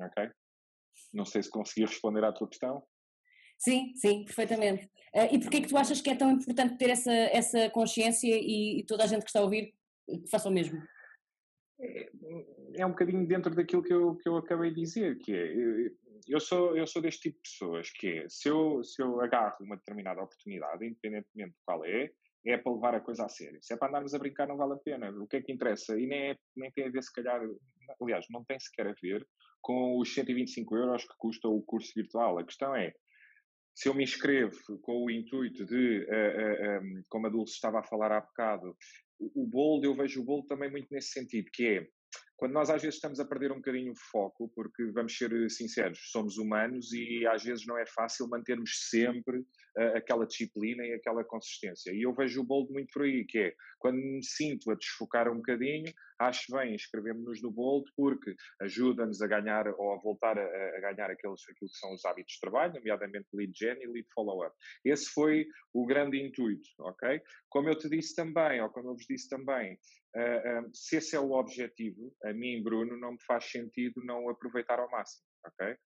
[0.00, 0.30] ok?
[1.12, 2.80] Não sei se consegui responder à tua questão.
[3.58, 4.86] Sim, sim, perfeitamente.
[5.14, 8.28] Uh, e porquê é que tu achas que é tão importante ter essa, essa consciência
[8.28, 9.74] e, e toda a gente que está a ouvir
[10.06, 10.80] que faça o mesmo?
[11.80, 12.10] É,
[12.76, 15.90] é um bocadinho dentro daquilo que eu, que eu acabei de dizer, que é,
[16.26, 19.56] eu sou, eu sou deste tipo de pessoas, que é, se eu, se eu agarro
[19.60, 22.10] uma determinada oportunidade, independentemente de qual é,
[22.46, 23.58] é para levar a coisa a sério.
[23.62, 25.10] Se é para andarmos a brincar, não vale a pena.
[25.10, 25.98] O que é que interessa?
[25.98, 27.40] E nem, é, nem tem a ver, se calhar,
[28.00, 29.26] aliás, não tem sequer a ver
[29.60, 32.38] com os 125 euros que custa o curso virtual.
[32.38, 32.92] A questão é,
[33.78, 37.78] se eu me inscrevo com o intuito de, uh, uh, um, como a Dulce estava
[37.78, 38.76] a falar há bocado,
[39.20, 41.88] o, o eu vejo o bold também muito nesse sentido, que é,
[42.38, 45.98] quando nós às vezes estamos a perder um bocadinho o foco, porque vamos ser sinceros,
[46.12, 51.24] somos humanos e às vezes não é fácil mantermos sempre uh, aquela disciplina e aquela
[51.24, 51.92] consistência.
[51.92, 55.28] E eu vejo o bold muito por aí, que é quando me sinto a desfocar
[55.28, 60.42] um bocadinho, acho bem inscrevermos-nos no bold porque ajuda-nos a ganhar ou a voltar a,
[60.42, 64.06] a, ganhar aqueles, aquilo que são os hábitos de trabalho, nomeadamente lead gen e lead
[64.14, 64.54] follow-up.
[64.84, 67.20] Esse foi o grande intuito, ok?
[67.48, 69.76] Como eu te disse também, ou como eu vos disse também,
[70.18, 74.28] uh, uh, se esse é o objetivo, a mim, Bruno, não me faz sentido não
[74.28, 75.76] aproveitar ao máximo, ok?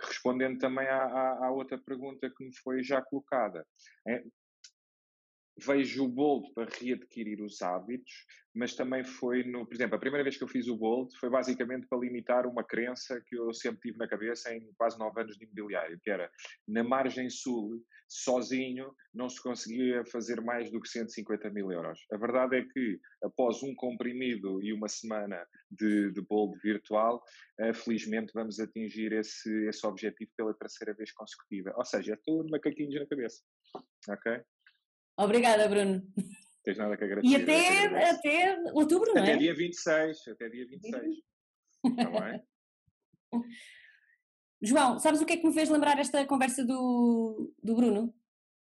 [0.00, 3.66] Respondendo também à, à, à outra pergunta que me foi já colocada,
[4.08, 4.24] é,
[5.56, 10.22] vejo o Bold para readquirir os hábitos, mas também foi no, por exemplo, a primeira
[10.22, 13.80] vez que eu fiz o Bold foi basicamente para limitar uma crença que eu sempre
[13.80, 16.30] tive na cabeça em quase nove anos de imobiliário, que era
[16.68, 21.98] na margem sul, sozinho, não se conseguia fazer mais do que 150 mil euros.
[22.12, 27.22] A verdade é que após um comprimido e uma semana de, de Bold virtual,
[27.60, 31.72] uh, felizmente vamos atingir esse, esse objetivo pela terceira vez consecutiva.
[31.76, 33.42] Ou seja, estou de macaquinhos na cabeça.
[34.08, 34.44] Ok?
[35.16, 36.02] Obrigada, Bruno.
[36.64, 37.28] Tens nada que agradecer.
[37.28, 39.32] E até, até outubro, não é?
[39.32, 40.28] Até dia 26.
[40.28, 41.16] Até dia 26.
[41.86, 42.42] Está bem?
[44.62, 48.14] João, sabes o que é que me fez lembrar esta conversa do, do Bruno?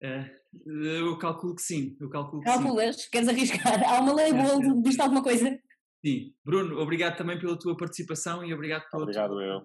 [0.01, 0.29] É,
[0.65, 1.95] eu calculo que sim.
[1.99, 3.03] Eu calculo que Calculas?
[3.03, 3.09] Sim.
[3.11, 3.83] Queres arriscar?
[3.87, 5.59] Há uma label, diz alguma coisa?
[6.03, 6.33] Sim.
[6.43, 9.61] Bruno, obrigado também pela tua participação e obrigado pelo obrigado eu.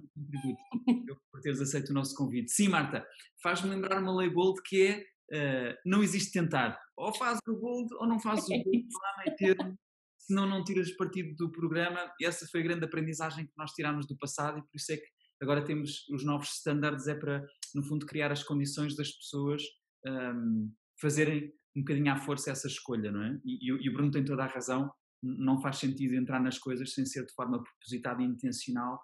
[1.33, 2.50] por teres aceito o nosso convite.
[2.50, 3.06] Sim, Marta,
[3.42, 6.79] faz-me lembrar uma lei bold que é uh, não existe tentar.
[6.97, 9.79] Ou fazes o bold ou não fazes o não há meio termo,
[10.19, 12.12] senão não tiras partido do programa.
[12.21, 14.97] E essa foi a grande aprendizagem que nós tiramos do passado e por isso é
[14.97, 15.07] que
[15.43, 19.62] agora temos os novos standards, é para, no fundo, criar as condições das pessoas
[20.07, 23.40] um, ehm, fazerem um bocadinho à força essa escolha, não é?
[23.45, 26.93] E, e, e o Bruno tem toda a razão, não faz sentido entrar nas coisas
[26.93, 29.01] sem ser de forma propositada e intencional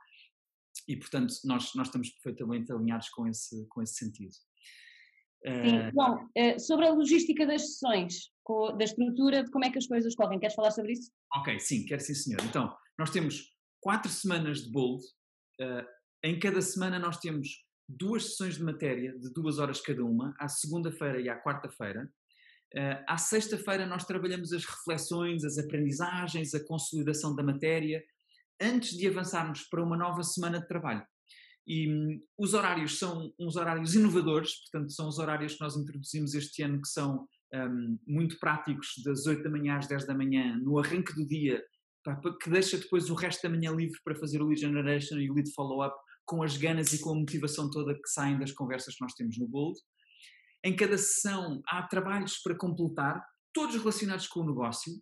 [0.89, 4.35] e portanto nós, nós estamos perfeitamente alinhados com esse, com esse sentido.
[5.47, 8.33] Sim, eh, bom, eh, sobre a logística das sessões,
[8.77, 11.11] da estrutura de como é que as coisas correm, queres falar sobre isso?
[11.37, 12.41] Ok, sim, quero sim senhor.
[12.45, 15.05] Então, nós temos quatro semanas de Bold,
[15.61, 15.87] eh,
[16.25, 20.49] em cada semana nós temos duas sessões de matéria de duas horas cada uma, à
[20.49, 22.11] segunda-feira e à quarta-feira.
[23.07, 28.03] À sexta-feira nós trabalhamos as reflexões, as aprendizagens, a consolidação da matéria,
[28.61, 31.07] antes de avançarmos para uma nova semana de trabalho.
[31.67, 36.35] E um, os horários são uns horários inovadores, portanto, são os horários que nós introduzimos
[36.35, 40.57] este ano que são um, muito práticos, das 8 da manhã às 10 da manhã,
[40.63, 41.63] no arranque do dia,
[42.41, 45.35] que deixa depois o resto da manhã livre para fazer o lead generation e o
[45.35, 49.03] lead follow-up com as ganas e com a motivação toda que saem das conversas que
[49.03, 49.79] nós temos no Bold.
[50.65, 54.93] Em cada sessão há trabalhos para completar, todos relacionados com o negócio.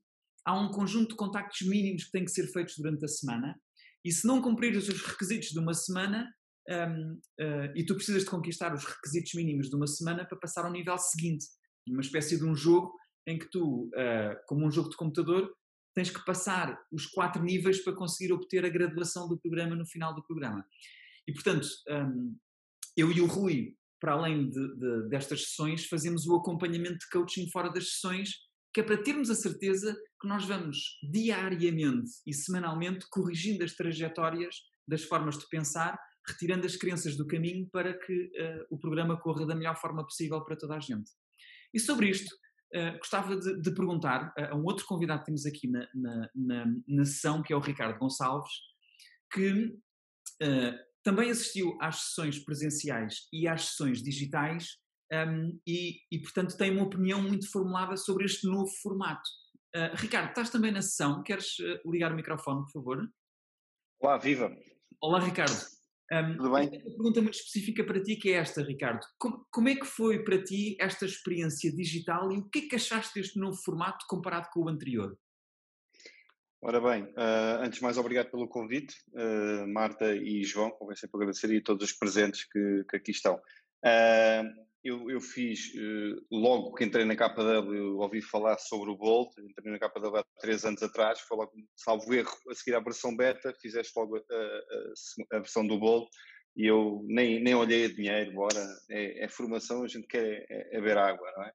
[0.45, 3.59] Há um conjunto de contactos mínimos que têm que ser feitos durante a semana.
[4.05, 6.31] E se não cumprires os requisitos de uma semana,
[6.69, 10.39] um, uh, eh, e tu precisas de conquistar os requisitos mínimos de uma semana para
[10.39, 11.47] passar ao nível seguinte,
[11.87, 12.95] uma espécie de um jogo
[13.27, 15.53] em que tu, uh, como um jogo de computador,
[15.95, 20.15] tens que passar os quatro níveis para conseguir obter a graduação do programa no final
[20.15, 20.67] do programa.
[21.27, 22.37] E portanto, um,
[22.97, 27.49] eu e o Rui, para além de, de, destas sessões, fazemos o acompanhamento de coaching
[27.51, 28.31] fora das sessões,
[28.73, 34.57] que é para termos a certeza que nós vamos diariamente e semanalmente corrigindo as trajetórias
[34.87, 39.47] das formas de pensar retirando as crenças do caminho para que uh, o programa corra
[39.47, 41.11] da melhor forma possível para toda a gente.
[41.73, 42.35] E sobre isto,
[42.75, 46.67] uh, gostava de, de perguntar a, um outro convidado que temos aqui na, na, na,
[46.89, 48.53] na sessão, que é o Ricardo Gonçalves,
[49.33, 49.67] que
[50.43, 54.79] uh, também assistiu às sessões presenciais e às sessões digitais
[55.13, 59.29] um, ehm, e, e, portanto, tem uma opinião muito formulada sobre este novo formato.
[59.97, 61.23] Ricardo, estás também na sessão?
[61.25, 63.11] Queres ligar o microfone, por favor?
[64.01, 64.57] Olá, viva!
[65.03, 65.53] Olá, Ricardo.
[66.13, 66.69] Um, Tudo bem?
[66.69, 69.05] Uma pergunta muito específica para ti que é esta, Ricardo.
[69.19, 72.77] Como, como, é que foi para ti esta experiência digital e o que é que
[72.77, 75.17] achaste deste novo formato comparado com o anterior?
[76.63, 81.19] Ora bem, uh, antes de mais obrigado pelo convite, uh, Marta e João, convém sempre
[81.19, 83.35] agradecer e todos os presentes que, que aqui estão.
[83.85, 85.73] Uh, eu, eu, fiz,
[86.31, 90.65] logo que entrei na KW, ouvi falar sobre o Bolt, entrei na KW há três
[90.65, 95.37] anos atrás, foi logo, salvo erro, a seguir à versão beta, fizeste logo a, a,
[95.37, 96.09] a versão do Bolt
[96.57, 100.77] e eu nem, nem olhei a dinheiro, bora, é, é formação, a gente quer é,
[100.77, 101.53] é ver água, não é?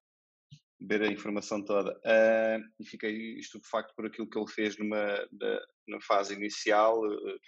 [0.82, 1.92] Ver a informação toda.
[2.00, 7.40] Uh, e fiquei estupefacto por aquilo que ele fez numa, na, na fase inicial, uh,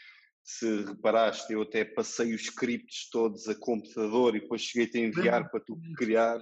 [0.43, 5.49] se reparaste, eu até passei os scripts todos a computador e depois cheguei-te a enviar
[5.49, 6.39] para tu criar.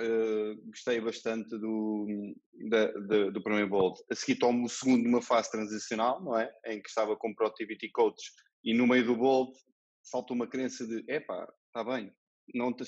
[0.00, 2.34] Uh, gostei bastante do,
[2.68, 4.00] da, da, do primeiro bold.
[4.10, 6.50] A seguir tomo o segundo numa fase transicional, não é?
[6.66, 8.32] Em que estava com Productivity Coach
[8.64, 9.52] e no meio do bold
[10.10, 12.12] falta uma crença de, epá, está bem,
[12.54, 12.84] não te,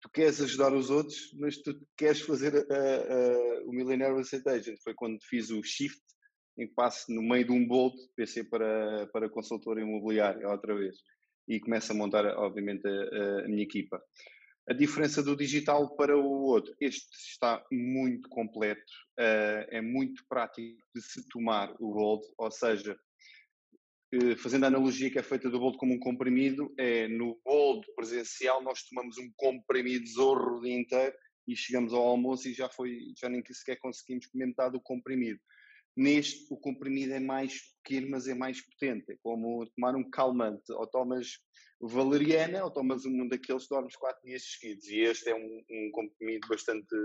[0.00, 4.78] tu queres ajudar os outros, mas tu queres fazer a, a, o Millionaire Reset Agent.
[4.82, 6.02] Foi quando fiz o shift
[6.58, 10.96] em que passo no meio de um bolt PC para, para consultor imobiliário outra vez
[11.48, 14.02] e começo a montar, obviamente, a, a minha equipa.
[14.68, 16.74] a diferença do digital para o outro.
[16.80, 22.96] Este está muito completo, uh, é muito prático de se tomar o Bold, ou seja,
[24.14, 27.84] uh, fazendo a analogia que é feita do Bold como um comprimido, é no Bold
[27.96, 31.14] presencial nós tomamos um comprimido zorro o dia inteiro
[31.48, 35.40] e chegamos ao almoço e já foi, já nem sequer conseguimos comer metade do comprimido.
[35.96, 39.12] Neste, o comprimido é mais pequeno, mas é mais potente.
[39.12, 40.72] É como tomar um calmante.
[40.72, 41.38] Ou tomas
[41.80, 44.86] valeriana, ou tomas um daqueles que dormes quatro dias seguidos.
[44.88, 46.96] E este é um, um comprimido bastante,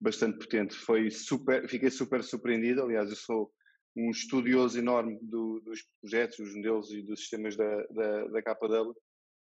[0.00, 0.74] bastante potente.
[0.74, 2.82] Foi super, fiquei super surpreendido.
[2.82, 3.52] Aliás, eu sou
[3.96, 8.94] um estudioso enorme do, dos projetos, dos modelos e dos sistemas da, da, da KW.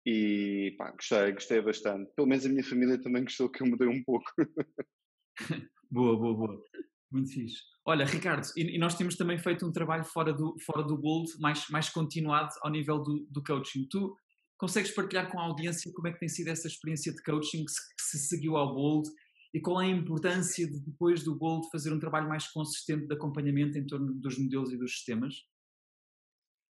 [0.07, 2.11] E pá, gostei, gostei bastante.
[2.15, 4.25] Pelo menos a minha família também gostou que eu mudei um pouco.
[5.91, 6.65] boa, boa, boa.
[7.11, 7.63] Muito fixe.
[7.85, 11.31] Olha, Ricardo, e, e, nós temos também feito um trabalho fora do, fora do Bold,
[11.41, 13.87] mais, mais continuado ao nível do, do coaching.
[13.89, 14.15] Tu
[14.59, 17.71] consegues partilhar com a audiência como é que tem sido essa experiência de coaching que
[17.71, 19.09] se, que se seguiu ao Bold
[19.55, 23.15] e qual é a importância de depois do Bold fazer um trabalho mais consistente de
[23.15, 25.35] acompanhamento em torno dos modelos e dos sistemas?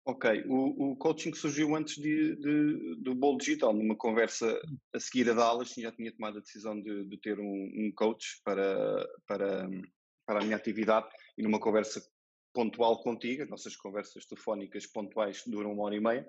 [0.03, 4.59] Ok, o, o coaching surgiu antes de, de, do Bold Digital, numa conversa
[4.93, 8.41] a seguir a Dallas, já tinha tomado a decisão de, de ter um, um, coach
[8.43, 9.69] para, para,
[10.25, 11.07] para a minha atividade
[11.37, 12.01] e numa conversa
[12.53, 16.27] pontual contigo, as nossas conversas telefónicas pontuais duram uma hora e meia,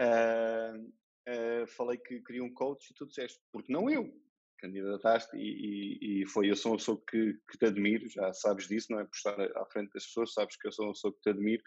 [0.00, 4.12] uh, uh, falei que queria um coach e tu disseste, porque não eu?
[4.58, 8.66] Candidataste e, e, e foi, eu sou uma pessoa que, que, te admiro, já sabes
[8.66, 11.12] disso, não é por estar à frente das pessoas, sabes que eu sou uma pessoa
[11.14, 11.62] que te admiro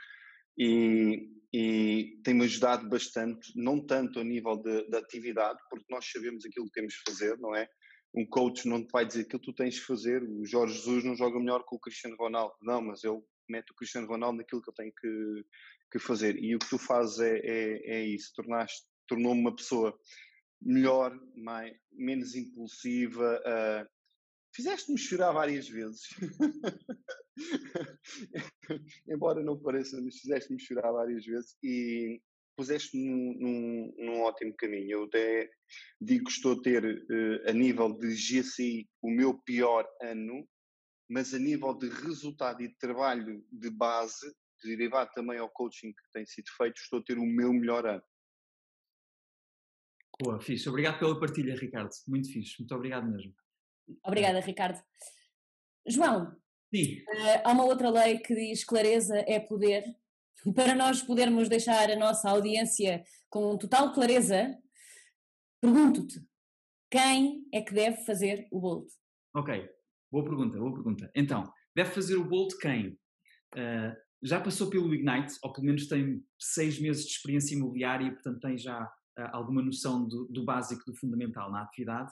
[0.58, 6.66] e, e tem-me ajudado bastante, não tanto a nível de atividade, porque nós sabemos aquilo
[6.66, 7.70] que temos de fazer, não é?
[8.14, 10.24] Um coach não te vai dizer que tu tens de fazer.
[10.24, 12.54] O Jorge Jesus não joga melhor que o Cristiano Ronaldo.
[12.62, 15.46] Não, mas ele mete o Cristiano Ronaldo naquilo que ele tem que,
[15.92, 16.38] que fazer.
[16.38, 18.32] E o que tu fazes é, é, é isso.
[18.36, 19.98] Tornaste, tornou-me uma pessoa
[20.62, 23.42] melhor, mais, menos impulsiva.
[23.46, 23.90] Uh,
[24.54, 26.02] Fizeste-me chorar várias vezes.
[29.08, 31.56] Embora não pareça, mas fizeste-me chorar várias vezes.
[31.64, 32.22] E,
[32.62, 34.92] puseste-me num, num, num, ótimo caminho.
[34.92, 35.50] Eu até
[36.00, 40.48] digo que estou a ter, uh, a nível de GCI, o meu pior ano,
[41.10, 44.32] mas a nível de resultado e de trabalho de base,
[44.64, 48.04] derivado também ao coaching que tem sido feito, estou a ter o meu melhor ano.
[50.22, 50.70] Boa, fixe.
[50.70, 51.90] Obrigado pela partilha, Ricardo.
[52.08, 52.60] Muito fixe.
[52.60, 53.34] Muito obrigado mesmo.
[54.06, 54.80] Obrigada, Ricardo.
[55.88, 56.40] João,
[56.74, 57.00] Sim.
[57.02, 59.84] Uh, há uma outra lei que diz clareza é poder
[60.56, 64.56] para nós podermos deixar a nossa audiência com total clareza,
[65.62, 66.20] pergunto-te,
[66.92, 68.90] quem é que deve fazer o Bolt?
[69.34, 69.70] Ok,
[70.12, 71.10] boa pergunta, boa pergunta.
[71.16, 73.00] Então, deve fazer o Bolt quem?
[73.56, 78.12] Uh, já passou pelo Ignite, ou pelo menos tem seis meses de experiência imobiliária e,
[78.12, 82.12] portanto, tem já uh, alguma noção do, do, básico, do fundamental na atividade.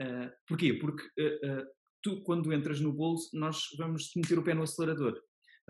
[0.00, 0.74] Uh, porquê?
[0.74, 1.04] Porque
[2.02, 5.20] tu, quando entras no Bolt, nós vamos meter o pé no acelerador.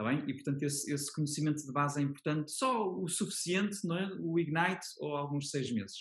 [0.01, 0.25] Está bem?
[0.27, 4.11] E, portanto, esse, esse, conhecimento de base é importante, só o suficiente, não é?
[4.19, 5.99] o Ignite ou alguns seis meses.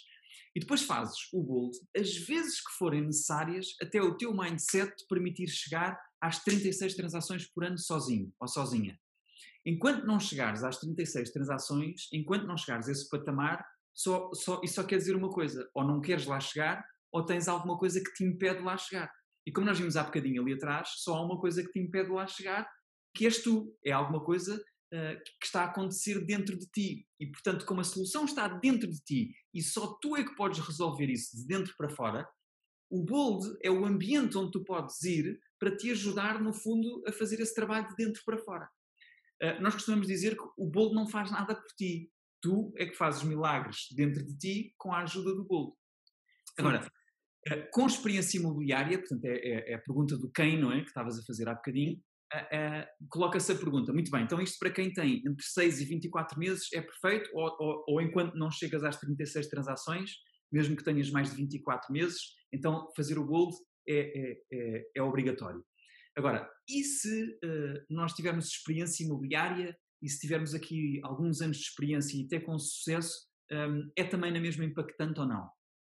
[0.56, 5.06] E depois fazes o Bold as vezes que forem necessárias até o teu mindset te
[5.06, 8.98] permitir chegar às 36 transações por ano sozinho ou sozinha.
[9.66, 14.76] Enquanto não chegares às 36 transações, enquanto não chegares a esse patamar, só, só, isso
[14.76, 18.14] só quer dizer uma coisa: ou não queres lá chegar, ou tens alguma coisa que
[18.14, 19.12] te impede de lá chegar.
[19.46, 22.08] E como nós vimos há bocadinho ali atrás, só há uma coisa que te impede
[22.08, 22.70] de lá chegar,
[23.20, 27.06] que és tu, é alguma coisa uh, que está a acontecer dentro de ti.
[27.20, 30.60] E, portanto, como a solução está dentro de ti e só tu é que podes
[30.60, 32.26] resolver isso de dentro para fora,
[32.90, 37.12] o bold é o ambiente onde tu podes ir para te ajudar, no fundo, a
[37.12, 38.70] fazer esse trabalho de dentro para fora.
[39.44, 42.10] Uh, nós costumamos dizer que o bold não faz nada por ti.
[42.42, 45.76] Tu é que fazes milagres dentro de ti com a ajuda do bold.
[46.58, 50.80] Agora, uh, com experiência imobiliária, portanto, é, é, é, a pergunta do quem, não é?
[50.80, 52.02] Que estavas a fazer há bocadinho
[52.34, 56.38] uh, coloca-se a pergunta, muito bem, então isto para quem tem entre 6 e 24
[56.40, 60.12] meses é perfeito ou, ou, ou enquanto não chegas às 36 transações,
[60.52, 62.20] mesmo que tenhas mais de 24 meses,
[62.52, 63.56] então fazer o gold
[63.88, 65.64] é, é, é, é obrigatório.
[66.16, 71.64] Agora, e se uh, nós tivermos experiência imobiliária e se tivermos aqui alguns anos de
[71.64, 75.50] experiência e até com sucesso, um, é também na mesma impactante ou não?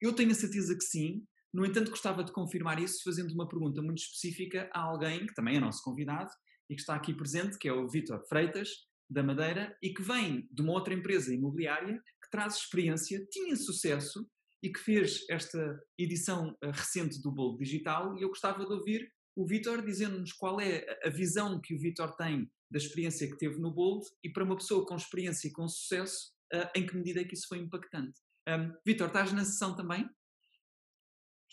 [0.01, 1.23] Eu tenho a certeza que sim,
[1.53, 5.57] no entanto, gostava de confirmar isso fazendo uma pergunta muito específica a alguém que também
[5.57, 6.31] é nosso convidado
[6.69, 8.69] e que está aqui presente, que é o Vítor Freitas,
[9.09, 14.25] da Madeira, e que vem de uma outra empresa imobiliária que traz experiência, tinha sucesso
[14.63, 18.17] e que fez esta edição eh, recente do Bolo Digital.
[18.17, 22.15] E eu gostava de ouvir o Vítor dizendo-nos qual é a visão que o Vítor
[22.15, 25.67] tem da experiência que teve no Bold e para uma pessoa com experiência e com
[25.67, 28.17] sucesso, eh, em que medida é que isso foi impactante.
[28.47, 30.09] Um, Vítor, estás na sessão também?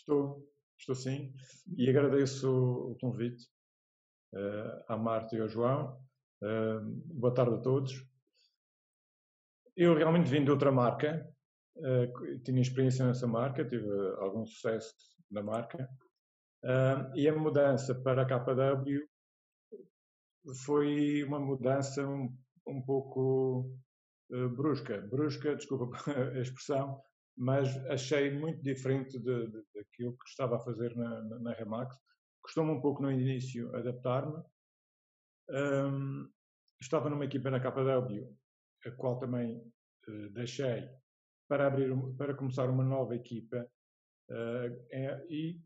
[0.09, 0.43] Estou,
[0.75, 1.31] estou sim,
[1.77, 3.45] e agradeço o convite
[4.33, 6.01] uh, à Marta e ao João.
[6.41, 6.81] Uh,
[7.13, 7.93] boa tarde a todos.
[9.77, 11.31] Eu realmente vim de outra marca,
[11.75, 13.87] uh, tinha experiência nessa marca, tive
[14.17, 14.95] algum sucesso
[15.29, 15.87] na marca,
[17.13, 19.07] e a mudança para a KW
[20.65, 22.35] foi uma mudança um,
[22.65, 23.77] um pouco
[24.57, 25.01] brusca.
[25.01, 25.95] Brusca, desculpa
[26.35, 26.99] a expressão,
[27.39, 31.95] mas achei muito diferente de, de, daquilo que estava a fazer na, na, na Remax.
[32.43, 34.43] Custou-me um pouco no início adaptar-me.
[35.49, 36.29] Um,
[36.81, 38.37] estava numa equipa na KW,
[38.85, 40.89] a qual também uh, deixei
[41.47, 43.65] para abrir para começar uma nova equipa
[44.29, 45.61] uh, e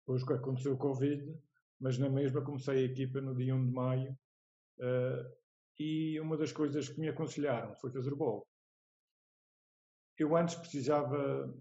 [0.00, 1.32] depois aconteceu o Covid,
[1.80, 4.18] mas na mesma comecei a equipa no dia 1 de maio
[4.80, 5.32] uh,
[5.78, 8.47] e uma das coisas que me aconselharam foi fazer bolo.
[10.18, 11.54] Eu antes precisava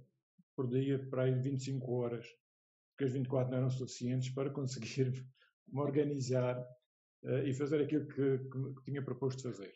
[0.55, 2.25] por dia para aí 25 horas,
[2.91, 5.11] porque as 24 não eram suficientes para conseguir
[5.67, 6.59] me organizar
[7.23, 9.71] uh, e fazer aquilo que, que, que, tinha proposto fazer.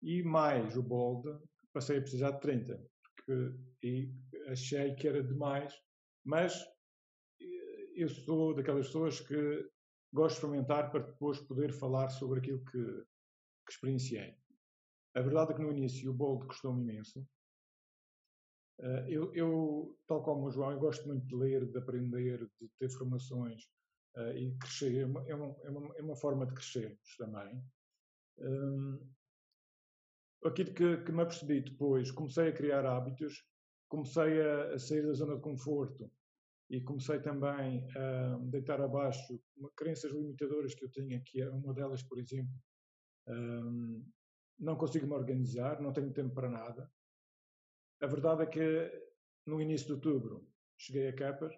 [0.00, 1.28] E mais o bold,
[1.72, 4.12] passei a precisar de 30, porque e
[4.48, 5.74] achei que era demais,
[6.24, 6.54] mas
[7.40, 9.68] eh, eu sou daquelas pessoas que
[10.12, 14.36] gosto de experimentar para depois poder falar sobre aquilo que, que experienciei.
[15.14, 17.26] A verdade é que no início o bold custou-me imenso,
[19.06, 22.90] eu, eu, tal como o João, eu gosto muito de ler, de aprender, de ter
[22.90, 23.64] formações
[24.16, 25.02] uh, e crescer.
[25.02, 27.62] É uma, é, é, uma, é uma, forma de crescermos também.
[28.38, 28.98] Um,
[30.44, 33.44] aquilo que, que me apercebi depois, comecei a criar hábitos,
[33.88, 36.10] comecei a, a sair da zona de conforto
[36.70, 39.40] e comecei também a deitar abaixo
[39.76, 42.52] crenças limitadoras que eu tinha, que é uma delas, por exemplo,
[43.28, 44.04] um,
[44.58, 46.90] não consigo me organizar, não tenho tempo para nada.
[48.04, 49.08] A verdade é que
[49.46, 50.46] no início de outubro
[50.76, 51.50] cheguei a Capar.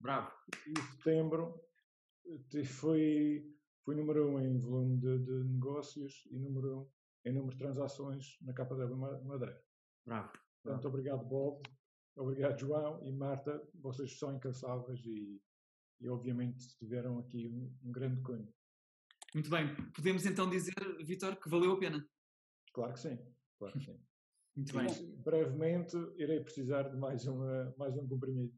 [0.00, 0.32] Bravo.
[0.66, 1.64] E em setembro
[2.66, 6.90] fui, fui número um em volume de, de, negócios e número um
[7.24, 9.62] em número de transações na capa da Madeira.
[10.04, 10.32] Bravo.
[10.60, 11.62] Portanto, obrigado, Bob.
[12.16, 13.62] Obrigado, João e Marta.
[13.76, 15.40] Vocês são incansáveis e,
[16.00, 18.52] e obviamente, tiveram aqui um, um grande cunho.
[19.32, 19.72] Muito bem.
[19.92, 20.74] Podemos então dizer,
[21.04, 22.04] Vitor, que valeu a pena?
[22.72, 23.16] Claro que sim.
[23.56, 24.11] Claro que sim.
[24.54, 25.16] Muito bem.
[25.16, 28.52] brevemente irei precisar de mais, uma, mais um comprimido.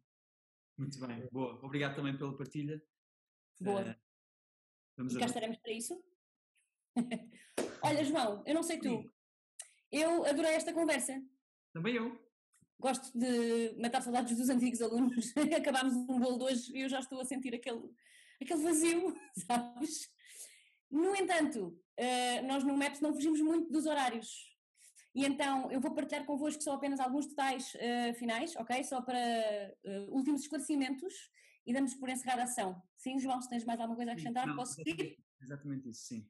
[0.77, 1.55] Muito bem, boa.
[1.65, 2.83] Obrigado também pela partilha.
[3.61, 3.83] Boa.
[3.83, 3.95] Uh,
[4.97, 6.05] vamos e cá estaremos para isso.
[7.83, 8.89] Olha, João, eu não sei tu.
[8.89, 9.11] Sim.
[9.93, 11.23] Eu adorei esta conversa.
[11.73, 12.21] Também eu.
[12.81, 15.33] Gosto de matar saudades dos antigos alunos.
[15.57, 17.89] Acabámos um bolo de hoje e eu já estou a sentir aquele,
[18.43, 19.17] aquele vazio,
[19.47, 20.13] sabes?
[20.91, 24.54] No entanto, uh, nós no MAPS não fugimos muito dos horários.
[25.15, 28.83] E então eu vou partilhar convosco só apenas alguns detalhes uh, finais, ok?
[28.83, 29.17] Só para
[29.85, 31.15] uh, últimos esclarecimentos
[31.65, 32.83] e damos por encerrada a ação.
[32.97, 35.17] Sim, João, se tens mais alguma coisa a acrescentar, Não, posso seguir?
[35.41, 36.29] Exatamente isso, sim.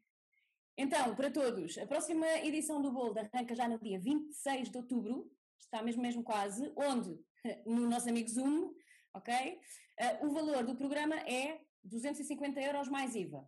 [0.76, 5.30] Então, para todos, a próxima edição do Bold arranca já no dia 26 de outubro,
[5.58, 7.18] está mesmo, mesmo quase, onde?
[7.66, 8.72] No nosso amigo Zoom,
[9.12, 9.60] ok?
[10.00, 13.46] Uh, o valor do programa é 250 euros mais IVA.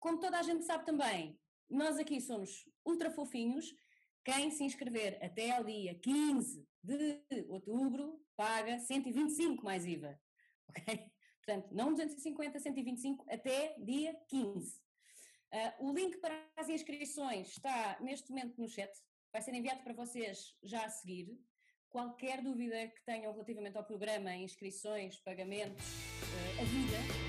[0.00, 1.38] Como toda a gente sabe também,
[1.68, 3.66] nós aqui somos ultra fofinhos
[4.28, 10.20] quem se inscrever até ao dia 15 de outubro paga 125 mais IVA.
[10.68, 11.10] Ok?
[11.42, 14.68] Portanto, não 250, 125 até dia 15.
[14.68, 14.80] Uh,
[15.50, 18.92] ah, o link para as inscrições está neste momento no chat,
[19.32, 21.40] vai ser enviado para vocês já a seguir.
[21.88, 27.27] Qualquer dúvida que tenham relativamente ao programa, inscrições, pagamentos, uh, a vida,